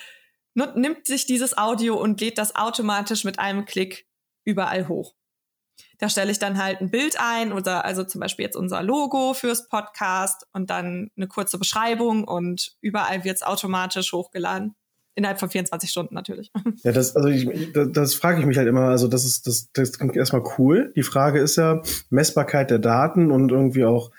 [0.67, 4.07] nimmt sich dieses Audio und lädt das automatisch mit einem Klick
[4.45, 5.15] überall hoch.
[5.99, 9.35] Da stelle ich dann halt ein Bild ein oder also zum Beispiel jetzt unser Logo
[9.35, 14.75] fürs Podcast und dann eine kurze Beschreibung und überall wird es automatisch hochgeladen.
[15.15, 16.51] Innerhalb von 24 Stunden natürlich.
[16.83, 18.89] Ja, das, also ich, das, das frage ich mich halt immer.
[18.89, 20.93] Also das ist, das, das klingt erstmal cool.
[20.97, 24.11] Die Frage ist ja Messbarkeit der Daten und irgendwie auch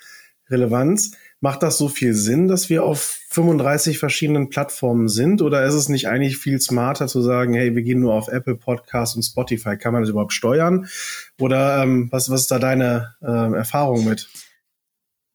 [0.49, 1.13] Relevanz.
[1.43, 5.41] Macht das so viel Sinn, dass wir auf 35 verschiedenen Plattformen sind?
[5.41, 8.55] Oder ist es nicht eigentlich viel smarter zu sagen, hey, wir gehen nur auf Apple
[8.55, 9.75] Podcasts und Spotify?
[9.75, 10.87] Kann man das überhaupt steuern?
[11.39, 14.29] Oder ähm, was, was ist da deine äh, Erfahrung mit?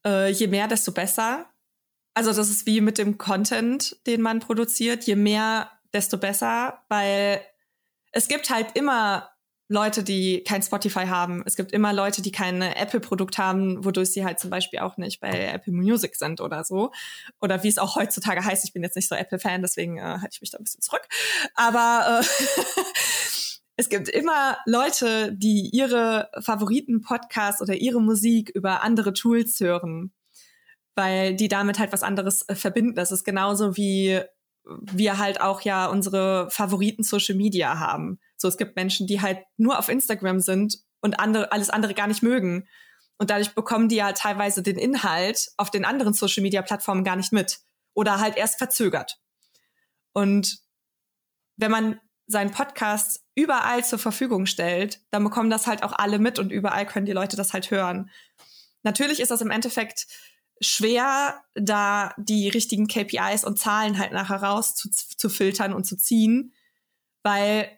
[0.06, 1.46] Äh, je mehr, desto besser.
[2.14, 5.02] Also das ist wie mit dem Content, den man produziert.
[5.04, 7.40] Je mehr, desto besser, weil
[8.12, 9.28] es gibt halt immer
[9.68, 11.42] Leute, die kein Spotify haben.
[11.44, 15.20] Es gibt immer Leute, die kein Apple-Produkt haben, wodurch sie halt zum Beispiel auch nicht
[15.20, 16.92] bei Apple Music sind oder so.
[17.40, 18.64] Oder wie es auch heutzutage heißt.
[18.64, 21.02] Ich bin jetzt nicht so Apple-Fan, deswegen äh, halte ich mich da ein bisschen zurück.
[21.54, 22.26] Aber äh,
[23.76, 30.12] es gibt immer Leute, die ihre Favoriten-Podcasts oder ihre Musik über andere Tools hören,
[30.94, 32.94] weil die damit halt was anderes äh, verbinden.
[32.94, 34.20] Das ist genauso wie
[34.64, 39.38] wir halt auch ja unsere Favoriten Social Media haben so, es gibt Menschen, die halt
[39.56, 42.68] nur auf Instagram sind und andere, alles andere gar nicht mögen.
[43.18, 47.16] Und dadurch bekommen die ja teilweise den Inhalt auf den anderen Social Media Plattformen gar
[47.16, 47.60] nicht mit.
[47.94, 49.18] Oder halt erst verzögert.
[50.12, 50.58] Und
[51.56, 56.38] wenn man seinen Podcast überall zur Verfügung stellt, dann bekommen das halt auch alle mit
[56.38, 58.10] und überall können die Leute das halt hören.
[58.82, 60.06] Natürlich ist das im Endeffekt
[60.60, 65.96] schwer, da die richtigen KPIs und Zahlen halt nachher raus zu, zu filtern und zu
[65.96, 66.52] ziehen,
[67.22, 67.70] weil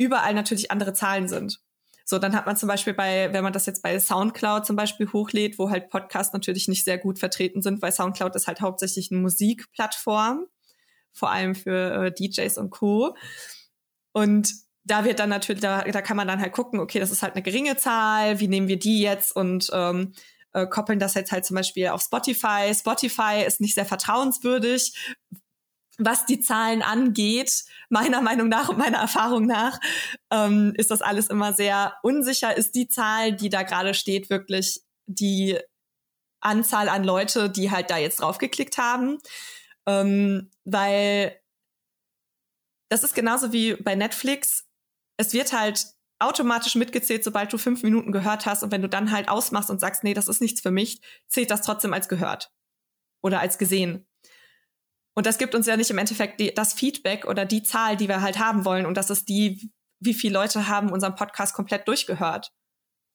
[0.00, 1.60] überall natürlich andere Zahlen sind.
[2.06, 5.12] So, dann hat man zum Beispiel bei, wenn man das jetzt bei Soundcloud zum Beispiel
[5.12, 9.12] hochlädt, wo halt Podcasts natürlich nicht sehr gut vertreten sind, weil Soundcloud ist halt hauptsächlich
[9.12, 10.46] eine Musikplattform,
[11.12, 13.14] vor allem für äh, DJs und Co.
[14.12, 14.52] Und
[14.84, 17.34] da wird dann natürlich, da, da kann man dann halt gucken, okay, das ist halt
[17.34, 20.14] eine geringe Zahl, wie nehmen wir die jetzt und ähm,
[20.52, 22.72] äh, koppeln das jetzt halt zum Beispiel auf Spotify.
[22.74, 24.94] Spotify ist nicht sehr vertrauenswürdig,
[26.00, 29.78] was die Zahlen angeht, meiner Meinung nach und meiner Erfahrung nach,
[30.30, 32.56] ähm, ist das alles immer sehr unsicher.
[32.56, 35.58] Ist die Zahl, die da gerade steht, wirklich die
[36.40, 39.18] Anzahl an Leute, die halt da jetzt draufgeklickt haben?
[39.86, 41.38] Ähm, weil
[42.88, 44.66] das ist genauso wie bei Netflix.
[45.16, 45.86] Es wird halt
[46.18, 48.62] automatisch mitgezählt, sobald du fünf Minuten gehört hast.
[48.62, 51.50] Und wenn du dann halt ausmachst und sagst, nee, das ist nichts für mich, zählt
[51.50, 52.52] das trotzdem als gehört
[53.22, 54.06] oder als gesehen.
[55.20, 58.08] Und das gibt uns ja nicht im Endeffekt die, das Feedback oder die Zahl, die
[58.08, 58.86] wir halt haben wollen.
[58.86, 62.54] Und das ist die, wie viele Leute haben unseren Podcast komplett durchgehört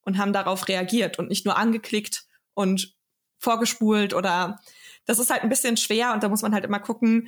[0.01, 2.93] und haben darauf reagiert und nicht nur angeklickt und
[3.39, 4.59] vorgespult oder
[5.07, 7.27] das ist halt ein bisschen schwer und da muss man halt immer gucken.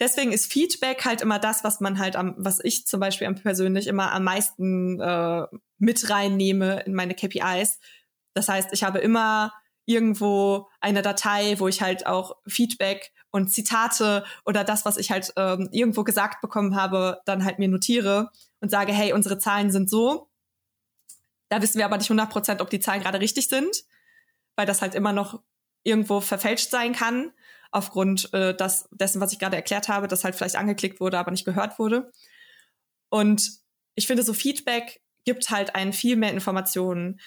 [0.00, 3.86] Deswegen ist Feedback halt immer das, was man halt am, was ich zum Beispiel persönlich
[3.86, 5.46] immer am meisten äh,
[5.78, 7.78] mit reinnehme in meine KPIs.
[8.34, 9.52] Das heißt, ich habe immer
[9.84, 15.32] irgendwo eine Datei, wo ich halt auch Feedback und Zitate oder das, was ich halt
[15.36, 19.90] ähm, irgendwo gesagt bekommen habe, dann halt mir notiere und sage, hey, unsere Zahlen sind
[19.90, 20.30] so.
[21.48, 23.84] Da wissen wir aber nicht 100 Prozent, ob die Zahlen gerade richtig sind,
[24.56, 25.42] weil das halt immer noch
[25.84, 27.32] irgendwo verfälscht sein kann,
[27.70, 31.30] aufgrund äh, das, dessen, was ich gerade erklärt habe, dass halt vielleicht angeklickt wurde, aber
[31.30, 32.10] nicht gehört wurde.
[33.10, 33.50] Und
[33.94, 37.20] ich finde, so Feedback gibt halt einen viel mehr Informationen.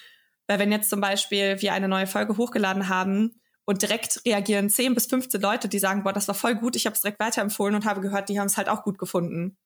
[0.46, 3.40] Weil wenn jetzt zum Beispiel wir eine neue Folge hochgeladen haben
[3.70, 6.86] und direkt reagieren 10 bis 15 Leute, die sagen, boah, das war voll gut, ich
[6.86, 9.56] habe es direkt weiterempfohlen und habe gehört, die haben es halt auch gut gefunden.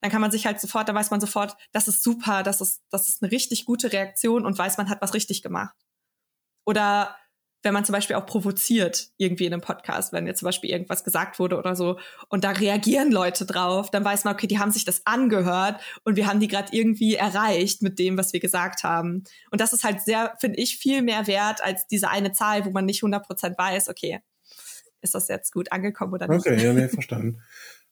[0.00, 2.82] Dann kann man sich halt sofort, da weiß man sofort, das ist super, das ist,
[2.88, 5.76] das ist eine richtig gute Reaktion und weiß, man hat was richtig gemacht.
[6.64, 7.14] Oder
[7.64, 11.02] wenn man zum Beispiel auch provoziert irgendwie in einem Podcast, wenn jetzt zum Beispiel irgendwas
[11.02, 11.98] gesagt wurde oder so
[12.28, 16.16] und da reagieren Leute drauf, dann weiß man, okay, die haben sich das angehört und
[16.16, 19.24] wir haben die gerade irgendwie erreicht mit dem, was wir gesagt haben.
[19.50, 22.70] Und das ist halt sehr, finde ich, viel mehr wert als diese eine Zahl, wo
[22.70, 24.20] man nicht 100% weiß, okay,
[25.00, 26.46] ist das jetzt gut angekommen oder nicht.
[26.46, 27.40] Okay, ja, nee, verstanden.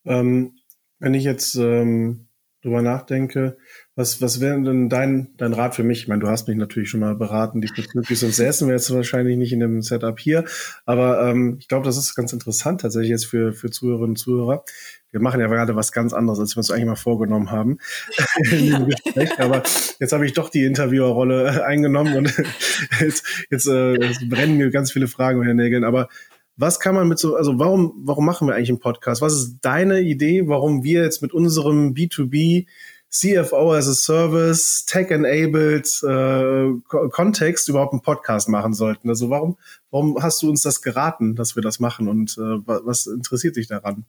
[0.05, 0.57] ähm,
[0.99, 2.29] wenn ich jetzt ähm,
[2.63, 3.57] drüber nachdenke,
[3.95, 6.03] was, was wäre denn dein, dein Rat für mich?
[6.03, 9.37] Ich meine, du hast mich natürlich schon mal beraten diesbezüglich, sonst säßen wir jetzt wahrscheinlich
[9.37, 10.45] nicht in dem Setup hier.
[10.87, 14.65] Aber ähm, ich glaube, das ist ganz interessant tatsächlich jetzt für, für Zuhörerinnen und Zuhörer.
[15.11, 17.79] Wir machen ja gerade was ganz anderes, als wir uns eigentlich mal vorgenommen haben.
[18.53, 18.87] Ja.
[19.39, 19.63] Aber
[19.99, 22.35] jetzt habe ich doch die Interviewerrolle eingenommen und
[23.01, 25.85] jetzt, jetzt, äh, jetzt brennen mir ganz viele Fragen unter den Nägeln.
[25.85, 26.09] Aber
[26.57, 29.23] was kann man mit so, also warum, warum machen wir eigentlich einen Podcast?
[29.23, 32.67] Was ist deine Idee, warum wir jetzt mit unserem B2B
[33.11, 36.73] CFO as a Service, Tech-enabled äh,
[37.11, 39.09] Kontext überhaupt einen Podcast machen sollten?
[39.09, 39.59] Also warum,
[39.91, 43.69] warum hast du uns das geraten, dass wir das machen und äh, was interessiert dich
[43.69, 44.05] daran?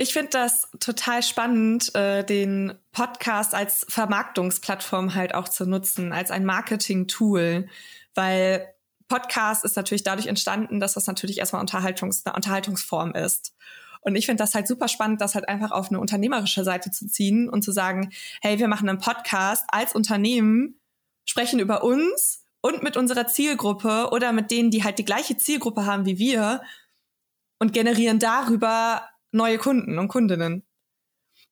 [0.00, 6.30] Ich finde das total spannend, äh, den Podcast als Vermarktungsplattform halt auch zu nutzen, als
[6.30, 7.66] ein Marketing-Tool,
[8.14, 8.68] weil
[9.08, 13.54] Podcast ist natürlich dadurch entstanden, dass das natürlich erstmal Unterhaltungs eine Unterhaltungsform ist.
[14.00, 17.06] Und ich finde das halt super spannend, das halt einfach auf eine unternehmerische Seite zu
[17.06, 20.78] ziehen und zu sagen, hey, wir machen einen Podcast als Unternehmen,
[21.24, 25.84] sprechen über uns und mit unserer Zielgruppe oder mit denen, die halt die gleiche Zielgruppe
[25.84, 26.62] haben wie wir
[27.58, 30.67] und generieren darüber neue Kunden und Kundinnen.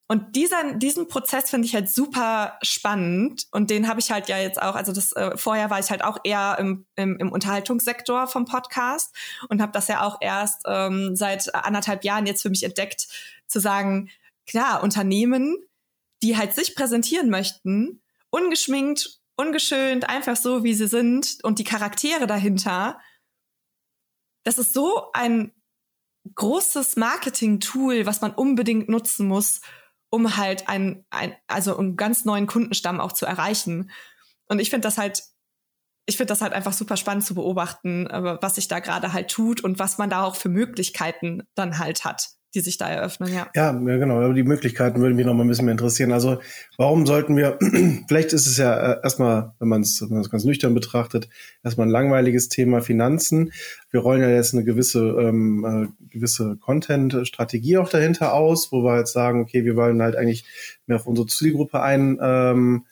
[0.09, 3.47] Und dieser, diesen Prozess finde ich halt super spannend.
[3.51, 6.05] Und den habe ich halt ja jetzt auch, also das äh, vorher war ich halt
[6.05, 9.15] auch eher im, im, im Unterhaltungssektor vom Podcast
[9.49, 13.09] und habe das ja auch erst ähm, seit anderthalb Jahren jetzt für mich entdeckt,
[13.49, 14.11] zu sagen,
[14.47, 15.57] klar, Unternehmen,
[16.23, 22.29] die halt sich präsentieren möchten, ungeschminkt, ungeschönt, einfach so, wie sie sind und die Charaktere
[22.29, 23.01] dahinter,
[24.45, 25.53] das ist so ein
[26.35, 29.61] großes Marketing-Tool, was man unbedingt nutzen muss,
[30.11, 33.91] um halt ein, ein, also einen ganz neuen Kundenstamm auch zu erreichen.
[34.49, 35.23] Und ich finde das halt,
[36.07, 38.07] ich finde das halt einfach super spannend zu beobachten,
[38.41, 42.05] was sich da gerade halt tut und was man da auch für Möglichkeiten dann halt
[42.05, 43.49] hat die sich da eröffnen, ja.
[43.55, 44.21] Ja, ja genau.
[44.21, 46.13] Aber die Möglichkeiten würden mich noch mal ein bisschen mehr interessieren.
[46.13, 46.39] Also
[46.79, 47.59] warum sollten wir,
[48.09, 51.29] vielleicht ist es ja äh, erstmal, wenn man es ganz nüchtern betrachtet,
[51.63, 53.53] erstmal ein langweiliges Thema Finanzen.
[53.91, 58.99] Wir rollen ja jetzt eine gewisse, ähm, äh, gewisse Content-Strategie auch dahinter aus, wo wir
[58.99, 60.47] jetzt sagen, okay, wir wollen halt eigentlich
[60.87, 62.19] mehr auf unsere Zielgruppe ein.
[62.21, 62.87] Ähm,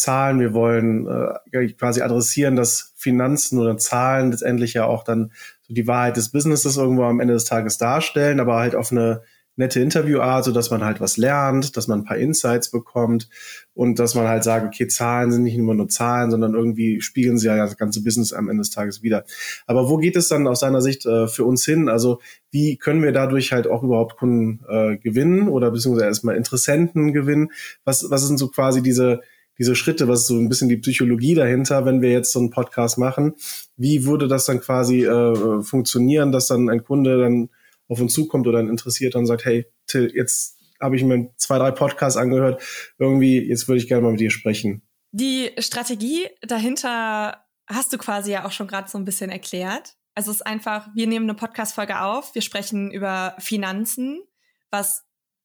[0.00, 1.06] Zahlen, wir wollen
[1.52, 5.30] äh, quasi adressieren, dass Finanzen oder Zahlen letztendlich ja auch dann
[5.70, 9.22] die Wahrheit des Businesses irgendwo am Ende des Tages darstellen, aber halt auf eine
[9.56, 13.28] nette Interviewart, so dass man halt was lernt, dass man ein paar Insights bekommt
[13.74, 17.38] und dass man halt sagt, okay, Zahlen sind nicht immer nur Zahlen, sondern irgendwie spiegeln
[17.38, 19.24] sie ja das ganze Business am Ende des Tages wieder.
[19.66, 21.88] Aber wo geht es dann aus seiner Sicht äh, für uns hin?
[21.88, 27.12] Also wie können wir dadurch halt auch überhaupt Kunden äh, gewinnen oder beziehungsweise erstmal Interessenten
[27.12, 27.50] gewinnen?
[27.84, 29.20] Was, was sind so quasi diese
[29.60, 32.48] diese Schritte, was ist so ein bisschen die Psychologie dahinter, wenn wir jetzt so einen
[32.48, 33.34] Podcast machen?
[33.76, 37.50] Wie würde das dann quasi äh, funktionieren, dass dann ein Kunde dann
[37.86, 41.58] auf uns zukommt oder ein Interessierter und sagt, hey, Till, jetzt habe ich mir zwei,
[41.58, 42.62] drei Podcasts angehört,
[42.98, 44.80] irgendwie, jetzt würde ich gerne mal mit dir sprechen.
[45.12, 49.96] Die Strategie dahinter hast du quasi ja auch schon gerade so ein bisschen erklärt.
[50.14, 54.22] Also es ist einfach, wir nehmen eine Podcast-Folge auf, wir sprechen über Finanzen,
[54.70, 55.04] was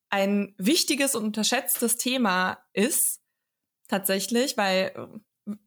[0.09, 3.19] ein wichtiges und unterschätztes Thema ist
[3.87, 4.91] tatsächlich, weil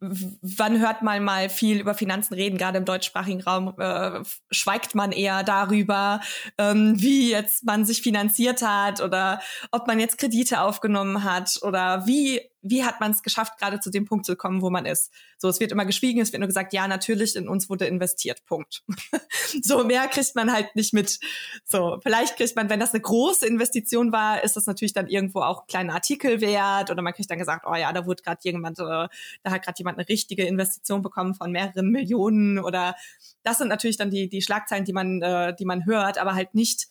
[0.00, 2.59] wann hört man mal viel über Finanzen reden?
[2.59, 6.20] Gerade im deutschsprachigen Raum äh, schweigt man eher darüber,
[6.59, 12.07] ähm, wie jetzt man sich finanziert hat oder ob man jetzt Kredite aufgenommen hat oder
[12.07, 15.12] wie wie hat man es geschafft, gerade zu dem Punkt zu kommen, wo man ist.
[15.38, 18.44] So, es wird immer geschwiegen, es wird nur gesagt, ja, natürlich, in uns wurde investiert,
[18.47, 18.83] Punkt.
[19.62, 21.18] so, mehr kriegt man halt nicht mit.
[21.64, 25.40] So, vielleicht kriegt man, wenn das eine große Investition war, ist das natürlich dann irgendwo
[25.40, 28.40] auch ein kleiner Artikel wert oder man kriegt dann gesagt, oh ja, da wurde gerade
[28.42, 29.09] jemand, äh, da
[29.51, 32.97] hat gerade jemand eine richtige Investition bekommen von mehreren Millionen oder
[33.42, 36.55] das sind natürlich dann die, die Schlagzeilen, die man, äh, die man hört, aber halt
[36.55, 36.88] nicht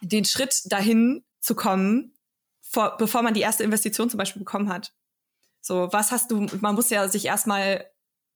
[0.00, 2.13] den Schritt dahin zu kommen,
[2.74, 4.92] vor, bevor man die erste Investition zum Beispiel bekommen hat.
[5.60, 7.86] So, was hast du, man muss ja sich erstmal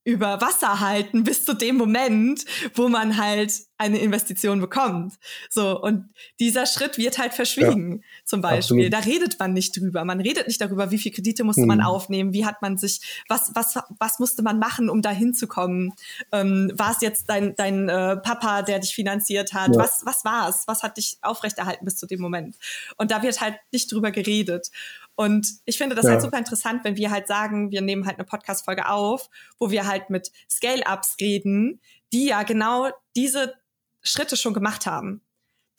[0.04, 5.14] über Wasser halten bis zu dem Moment, wo man halt eine Investition bekommt.
[5.48, 6.10] So, und
[6.40, 8.86] dieser Schritt wird halt verschwiegen, ja, zum Beispiel.
[8.86, 8.92] Absolut.
[8.92, 10.04] Da redet man nicht drüber.
[10.04, 11.68] Man redet nicht darüber, wie viel Kredite musste mhm.
[11.68, 15.92] man aufnehmen, wie hat man sich, was, was, was musste man machen, um da hinzukommen?
[16.32, 19.74] Ähm, war es jetzt dein, dein äh, Papa, der dich finanziert hat?
[19.74, 19.80] Ja.
[19.80, 20.66] Was, was war es?
[20.66, 22.56] Was hat dich aufrechterhalten bis zu dem Moment?
[22.96, 24.70] Und da wird halt nicht drüber geredet.
[25.14, 26.20] Und ich finde das halt ja.
[26.20, 29.86] halt super interessant, wenn wir halt sagen, wir nehmen halt eine Podcast-Folge auf, wo wir
[29.86, 31.80] halt mit Scale-Ups reden,
[32.12, 33.54] die ja genau diese
[34.02, 35.22] Schritte schon gemacht haben.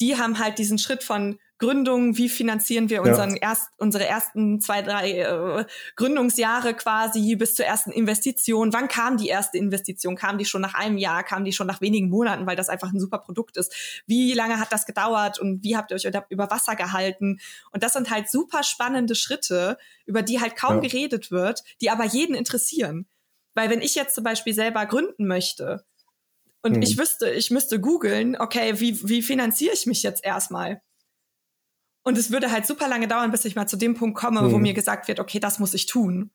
[0.01, 3.49] Die haben halt diesen Schritt von Gründung, wie finanzieren wir unseren ja.
[3.49, 5.65] erst, unsere ersten zwei, drei äh,
[5.97, 8.71] Gründungsjahre quasi bis zur ersten Investition.
[8.71, 10.15] Wann kam die erste Investition?
[10.15, 11.21] Kam die schon nach einem Jahr?
[11.23, 14.03] Kam die schon nach wenigen Monaten, weil das einfach ein super Produkt ist?
[14.07, 17.39] Wie lange hat das gedauert und wie habt ihr euch über Wasser gehalten?
[17.71, 20.81] Und das sind halt super spannende Schritte, über die halt kaum ja.
[20.83, 23.05] geredet wird, die aber jeden interessieren.
[23.53, 25.83] Weil wenn ich jetzt zum Beispiel selber gründen möchte
[26.61, 26.81] und hm.
[26.81, 30.81] ich wüsste, ich müsste googeln, okay, wie, wie finanziere ich mich jetzt erstmal?
[32.03, 34.51] Und es würde halt super lange dauern, bis ich mal zu dem Punkt komme, mhm.
[34.51, 36.31] wo mir gesagt wird, okay, das muss ich tun.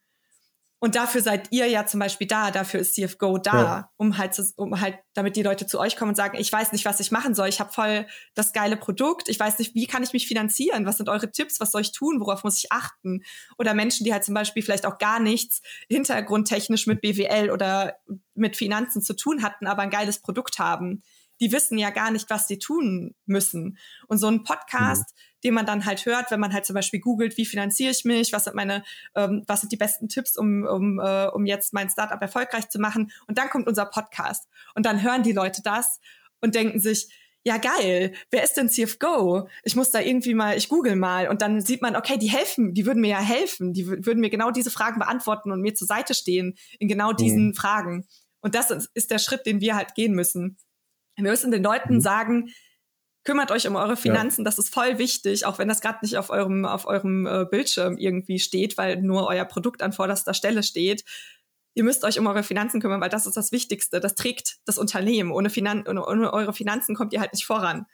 [0.81, 3.91] Und dafür seid ihr ja zum Beispiel da, dafür ist CFGO da, ja.
[3.97, 6.73] um halt, zu, um halt, damit die Leute zu euch kommen und sagen, ich weiß
[6.73, 9.87] nicht, was ich machen soll, ich habe voll das geile Produkt, ich weiß nicht, wie
[9.87, 12.71] kann ich mich finanzieren, was sind eure Tipps, was soll ich tun, worauf muss ich
[12.71, 13.23] achten?
[13.57, 17.97] Oder Menschen, die halt zum Beispiel vielleicht auch gar nichts hintergrundtechnisch mit BWL oder
[18.35, 21.03] mit Finanzen zu tun hatten, aber ein geiles Produkt haben
[21.45, 23.77] die wissen ja gar nicht, was sie tun müssen.
[24.09, 25.41] Und so ein Podcast, mhm.
[25.45, 28.33] den man dann halt hört, wenn man halt zum Beispiel googelt, wie finanziere ich mich,
[28.33, 28.83] was sind meine,
[29.15, 32.79] ähm, was sind die besten Tipps, um, um, äh, um jetzt mein Startup erfolgreich zu
[32.79, 33.13] machen.
[33.27, 34.49] Und dann kommt unser Podcast.
[34.75, 36.01] Und dann hören die Leute das
[36.41, 37.11] und denken sich,
[37.47, 39.47] ja geil, wer ist denn CFGO?
[39.65, 42.73] Ich muss da irgendwie mal, ich google mal und dann sieht man, okay, die helfen,
[42.73, 45.87] die würden mir ja helfen, die würden mir genau diese Fragen beantworten und mir zur
[45.87, 47.55] Seite stehen in genau diesen mhm.
[47.55, 48.07] Fragen.
[48.41, 50.57] Und das ist der Schritt, den wir halt gehen müssen.
[51.17, 52.01] Wir müssen den Leuten mhm.
[52.01, 52.51] sagen,
[53.25, 54.45] kümmert euch um eure Finanzen, ja.
[54.45, 57.97] das ist voll wichtig, auch wenn das gerade nicht auf eurem, auf eurem äh, Bildschirm
[57.97, 61.05] irgendwie steht, weil nur euer Produkt an vorderster Stelle steht
[61.75, 64.01] ihr müsst euch um eure Finanzen kümmern, weil das ist das Wichtigste.
[64.01, 65.31] Das trägt das Unternehmen.
[65.31, 67.87] Ohne, Finan ohne, ohne eure Finanzen kommt ihr halt nicht voran.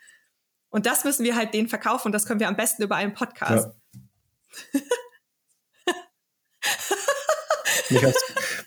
[0.69, 3.13] Und das müssen wir halt denen verkaufen und das können wir am besten über einen
[3.13, 3.69] Podcast.
[4.73, 4.81] Ja.
[7.89, 8.15] mich,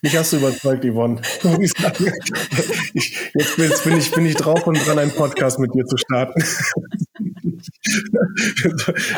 [0.05, 1.21] mich hast du überzeugt, Yvonne.
[1.61, 1.73] Ich,
[3.35, 5.97] jetzt, bin, jetzt bin, ich, bin ich drauf und dran, einen Podcast mit dir zu
[5.97, 6.43] starten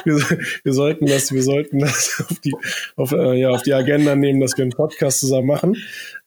[0.04, 0.16] wir,
[0.64, 2.54] wir, sollten das, wir sollten das auf die,
[2.96, 5.76] auf, äh, ja, auf die Agenda nehmen, dass wir einen Podcast zusammen machen.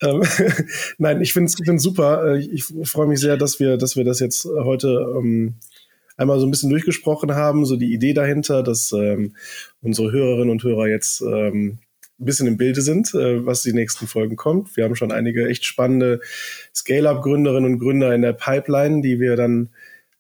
[0.01, 0.23] Ähm,
[0.97, 2.35] Nein, ich finde es super.
[2.35, 5.55] Äh, ich freue mich sehr, dass wir, dass wir das jetzt heute ähm,
[6.17, 9.35] einmal so ein bisschen durchgesprochen haben, so die Idee dahinter, dass ähm,
[9.81, 11.79] unsere Hörerinnen und Hörer jetzt ähm,
[12.19, 14.75] ein bisschen im Bilde sind, äh, was die nächsten Folgen kommt.
[14.75, 16.21] Wir haben schon einige echt spannende
[16.75, 19.69] Scale-Up-Gründerinnen und Gründer in der Pipeline, die wir dann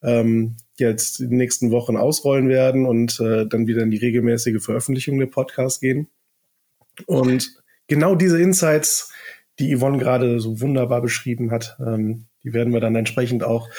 [0.01, 4.63] ähm, jetzt in den nächsten Wochen ausrollen werden und äh, dann wieder in die regelmäßige
[4.63, 6.07] Veröffentlichung der Podcasts gehen.
[7.05, 7.51] Und
[7.87, 9.11] genau diese Insights,
[9.59, 13.69] die Yvonne gerade so wunderbar beschrieben hat, ähm, die werden wir dann entsprechend auch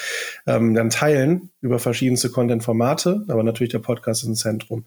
[0.46, 4.85] ähm, dann teilen über verschiedenste Content-Formate, aber natürlich der Podcast ist im Zentrum.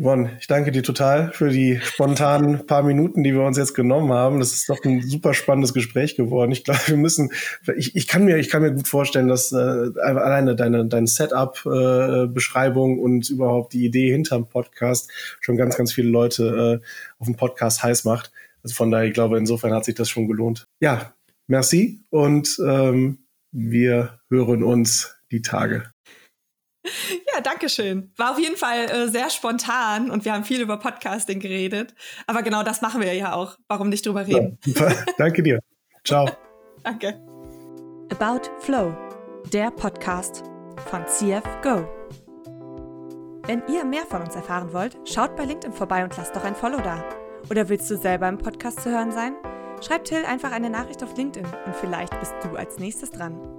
[0.00, 4.12] Yvonne, ich danke dir total für die spontanen paar Minuten, die wir uns jetzt genommen
[4.12, 4.38] haben.
[4.38, 6.52] Das ist doch ein super spannendes Gespräch geworden.
[6.52, 7.32] Ich glaube, wir müssen,
[7.76, 12.98] ich, ich kann mir, ich kann mir gut vorstellen, dass äh, alleine deine, deine Setup-Beschreibung
[12.98, 16.86] äh, und überhaupt die Idee hinterm Podcast schon ganz, ganz viele Leute äh,
[17.18, 18.30] auf dem Podcast heiß macht.
[18.62, 20.68] Also von daher, ich glaube, insofern hat sich das schon gelohnt.
[20.78, 21.12] Ja,
[21.48, 23.18] merci und ähm,
[23.50, 25.90] wir hören uns die Tage.
[27.34, 28.12] Ja, danke schön.
[28.16, 31.94] War auf jeden Fall äh, sehr spontan und wir haben viel über Podcasting geredet.
[32.26, 33.56] Aber genau das machen wir ja auch.
[33.68, 34.58] Warum nicht drüber reden?
[34.64, 35.60] Ja, danke dir.
[36.04, 36.30] Ciao.
[36.82, 37.20] danke.
[38.10, 38.96] About Flow,
[39.52, 40.42] der Podcast
[40.90, 41.86] von CFGO.
[43.46, 46.54] Wenn ihr mehr von uns erfahren wollt, schaut bei LinkedIn vorbei und lasst doch ein
[46.54, 47.02] Follow da.
[47.50, 49.36] Oder willst du selber im Podcast zu hören sein?
[49.80, 53.57] Schreib Till einfach eine Nachricht auf LinkedIn und vielleicht bist du als nächstes dran.